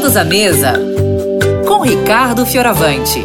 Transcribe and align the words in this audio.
Todos 0.00 0.16
à 0.16 0.24
mesa 0.24 0.72
com 1.68 1.82
Ricardo 1.82 2.46
Fioravante. 2.46 3.22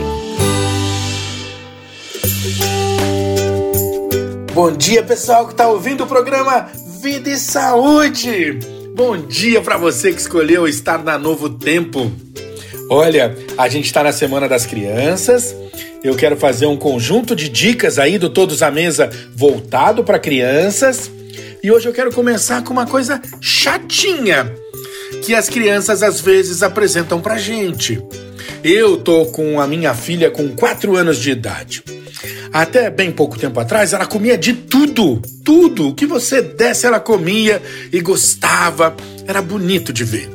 Bom 4.54 4.74
dia, 4.74 5.02
pessoal 5.02 5.46
que 5.46 5.54
está 5.54 5.70
ouvindo 5.70 6.04
o 6.04 6.08
programa 6.08 6.68
Vida 7.02 7.30
e 7.30 7.38
Saúde. 7.38 8.60
Bom 8.94 9.16
dia 9.16 9.62
para 9.62 9.78
você 9.78 10.12
que 10.12 10.20
escolheu 10.20 10.68
estar 10.68 11.02
na 11.02 11.18
Novo 11.18 11.50
Tempo. 11.50 12.12
Olha, 12.92 13.34
a 13.58 13.70
gente 13.70 13.86
está 13.86 14.04
na 14.04 14.12
Semana 14.12 14.50
das 14.50 14.66
Crianças. 14.66 15.56
Eu 16.04 16.14
quero 16.18 16.36
fazer 16.36 16.66
um 16.66 16.76
conjunto 16.76 17.38
de 17.38 17.48
dicas 17.48 17.98
aí 17.98 18.18
do 18.18 18.30
Todos 18.30 18.62
à 18.62 18.70
Mesa 18.70 19.10
voltado 19.34 20.04
para 20.04 20.20
crianças. 20.20 21.10
E 21.64 21.72
hoje 21.72 21.88
eu 21.88 21.94
quero 21.94 22.12
começar 22.12 22.62
com 22.66 22.74
uma 22.74 22.86
coisa 22.86 23.22
chatinha 23.40 24.54
que 25.24 25.34
as 25.34 25.50
crianças 25.50 26.04
às 26.04 26.20
vezes 26.20 26.64
apresentam 26.64 27.22
pra 27.22 27.38
gente. 27.38 28.02
Eu 28.64 28.98
tô 28.98 29.26
com 29.28 29.60
a 29.60 29.68
minha 29.68 29.94
filha 29.94 30.32
com 30.32 30.50
4 30.50 30.96
anos 30.96 31.18
de 31.18 31.32
idade. 31.32 31.84
Até 32.52 32.90
bem 32.90 33.12
pouco 33.12 33.38
tempo 33.38 33.60
atrás, 33.60 33.92
ela 33.92 34.06
comia 34.06 34.38
de 34.38 34.54
tudo, 34.54 35.22
tudo. 35.44 35.90
O 35.90 35.94
que 35.94 36.06
você 36.06 36.42
desse, 36.42 36.86
ela 36.86 37.00
comia 37.00 37.62
e 37.92 38.00
gostava. 38.00 38.96
Era 39.28 39.42
bonito 39.42 39.92
de 39.92 40.04
ver. 40.04 40.30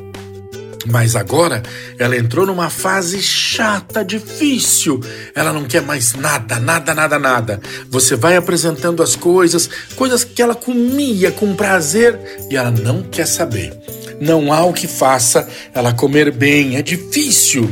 Mas 0.85 1.15
agora 1.15 1.61
ela 1.99 2.15
entrou 2.15 2.45
numa 2.45 2.69
fase 2.69 3.21
chata, 3.21 4.03
difícil. 4.03 4.99
Ela 5.35 5.51
não 5.53 5.65
quer 5.65 5.81
mais 5.81 6.13
nada, 6.13 6.59
nada, 6.59 6.93
nada, 6.93 7.19
nada. 7.19 7.61
Você 7.89 8.15
vai 8.15 8.35
apresentando 8.35 9.03
as 9.03 9.15
coisas, 9.15 9.69
coisas 9.95 10.23
que 10.23 10.41
ela 10.41 10.55
comia 10.55 11.31
com 11.31 11.55
prazer 11.55 12.19
e 12.49 12.55
ela 12.55 12.71
não 12.71 13.03
quer 13.03 13.27
saber. 13.27 13.73
Não 14.21 14.53
há 14.53 14.63
o 14.63 14.71
que 14.71 14.87
faça 14.87 15.49
ela 15.73 15.91
comer 15.91 16.31
bem, 16.31 16.77
é 16.77 16.83
difícil. 16.83 17.67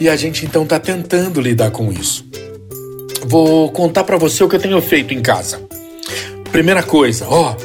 E 0.00 0.08
a 0.08 0.16
gente 0.16 0.44
então 0.44 0.64
está 0.64 0.80
tentando 0.80 1.40
lidar 1.40 1.70
com 1.70 1.92
isso. 1.92 2.26
Vou 3.24 3.70
contar 3.70 4.02
para 4.02 4.16
você 4.16 4.42
o 4.42 4.48
que 4.48 4.56
eu 4.56 4.60
tenho 4.60 4.82
feito 4.82 5.14
em 5.14 5.22
casa. 5.22 5.62
Primeira 6.50 6.82
coisa, 6.82 7.26
ó, 7.28 7.56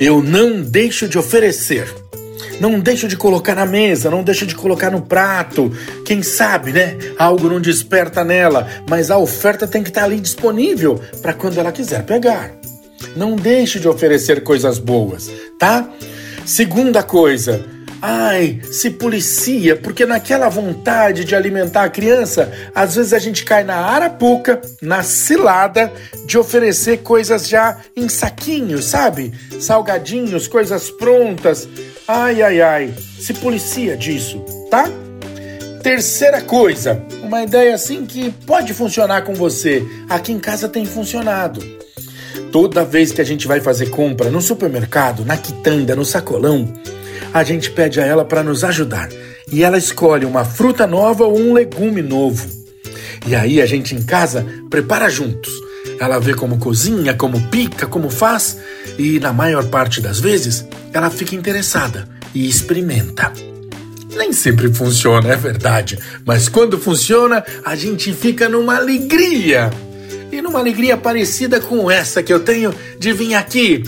eu 0.00 0.20
não 0.20 0.60
deixo 0.60 1.08
de 1.08 1.16
oferecer. 1.16 1.88
Não 2.58 2.80
deixo 2.80 3.06
de 3.06 3.16
colocar 3.16 3.54
na 3.54 3.64
mesa, 3.66 4.10
não 4.10 4.24
deixo 4.24 4.44
de 4.44 4.54
colocar 4.54 4.90
no 4.90 5.02
prato. 5.02 5.70
Quem 6.04 6.24
sabe, 6.24 6.72
né? 6.72 6.96
Algo 7.16 7.48
não 7.48 7.60
desperta 7.60 8.24
nela, 8.24 8.66
mas 8.88 9.08
a 9.08 9.18
oferta 9.18 9.68
tem 9.68 9.84
que 9.84 9.90
estar 9.90 10.04
ali 10.04 10.18
disponível 10.18 11.00
para 11.22 11.32
quando 11.32 11.58
ela 11.58 11.70
quiser 11.70 12.04
pegar. 12.04 12.50
Não 13.14 13.36
deixe 13.36 13.78
de 13.78 13.86
oferecer 13.86 14.42
coisas 14.42 14.78
boas, 14.78 15.30
tá? 15.58 15.88
Segunda 16.46 17.02
coisa, 17.02 17.66
ai, 18.00 18.60
se 18.70 18.90
policia, 18.90 19.74
porque 19.74 20.06
naquela 20.06 20.48
vontade 20.48 21.24
de 21.24 21.34
alimentar 21.34 21.82
a 21.82 21.90
criança, 21.90 22.52
às 22.72 22.94
vezes 22.94 23.12
a 23.12 23.18
gente 23.18 23.44
cai 23.44 23.64
na 23.64 23.74
arapuca, 23.74 24.62
na 24.80 25.02
cilada 25.02 25.92
de 26.24 26.38
oferecer 26.38 26.98
coisas 26.98 27.48
já 27.48 27.78
em 27.96 28.08
saquinhos, 28.08 28.84
sabe? 28.84 29.32
Salgadinhos, 29.58 30.46
coisas 30.46 30.88
prontas. 30.88 31.68
Ai, 32.06 32.40
ai, 32.40 32.60
ai, 32.60 32.94
se 33.18 33.34
policia 33.34 33.96
disso, 33.96 34.38
tá? 34.70 34.84
Terceira 35.82 36.40
coisa, 36.40 37.02
uma 37.24 37.42
ideia 37.42 37.74
assim 37.74 38.06
que 38.06 38.30
pode 38.30 38.72
funcionar 38.72 39.22
com 39.22 39.34
você. 39.34 39.84
Aqui 40.08 40.30
em 40.30 40.38
casa 40.38 40.68
tem 40.68 40.86
funcionado. 40.86 41.60
Toda 42.52 42.84
vez 42.84 43.12
que 43.12 43.20
a 43.20 43.24
gente 43.24 43.46
vai 43.46 43.60
fazer 43.60 43.90
compra 43.90 44.30
no 44.30 44.40
supermercado, 44.40 45.24
na 45.24 45.36
quitanda, 45.36 45.94
no 45.94 46.04
sacolão, 46.04 46.72
a 47.32 47.44
gente 47.44 47.70
pede 47.70 48.00
a 48.00 48.04
ela 48.04 48.24
para 48.24 48.42
nos 48.42 48.64
ajudar. 48.64 49.08
E 49.50 49.62
ela 49.62 49.78
escolhe 49.78 50.24
uma 50.24 50.44
fruta 50.44 50.86
nova 50.86 51.24
ou 51.24 51.38
um 51.38 51.52
legume 51.52 52.02
novo. 52.02 52.46
E 53.26 53.34
aí 53.34 53.60
a 53.60 53.66
gente 53.66 53.94
em 53.94 54.02
casa 54.02 54.46
prepara 54.70 55.08
juntos. 55.08 55.52
Ela 56.00 56.18
vê 56.18 56.34
como 56.34 56.58
cozinha, 56.58 57.14
como 57.14 57.40
pica, 57.48 57.86
como 57.86 58.10
faz, 58.10 58.58
e 58.98 59.18
na 59.18 59.32
maior 59.32 59.64
parte 59.66 60.00
das 60.00 60.20
vezes 60.20 60.66
ela 60.92 61.10
fica 61.10 61.34
interessada 61.34 62.08
e 62.34 62.48
experimenta. 62.48 63.32
Nem 64.14 64.32
sempre 64.32 64.72
funciona, 64.72 65.32
é 65.32 65.36
verdade, 65.36 65.98
mas 66.24 66.48
quando 66.48 66.78
funciona, 66.78 67.44
a 67.64 67.76
gente 67.76 68.12
fica 68.12 68.48
numa 68.48 68.76
alegria 68.76 69.70
e 70.30 70.42
numa 70.42 70.58
alegria 70.58 70.96
parecida 70.96 71.60
com 71.60 71.90
essa 71.90 72.22
que 72.22 72.32
eu 72.32 72.40
tenho 72.40 72.74
de 72.98 73.12
vir 73.12 73.34
aqui, 73.34 73.82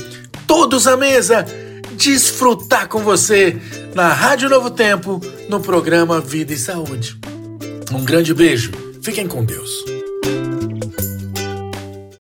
todos 0.46 0.86
à 0.86 0.96
mesa, 0.96 1.44
desfrutar 1.92 2.88
com 2.88 3.02
você 3.02 3.56
na 3.94 4.12
Rádio 4.12 4.48
Novo 4.48 4.70
Tempo, 4.70 5.20
no 5.48 5.60
programa 5.60 6.20
Vida 6.20 6.52
e 6.52 6.56
Saúde. 6.56 7.18
Um 7.92 8.04
grande 8.04 8.32
beijo, 8.32 8.70
fiquem 9.02 9.26
com 9.26 9.44
Deus. 9.44 9.97